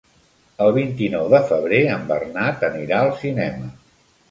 [0.67, 3.73] El vint-i-nou de febrer en Bernat anirà al cinema.